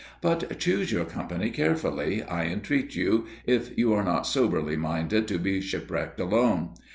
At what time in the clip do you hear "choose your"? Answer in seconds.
0.57-1.05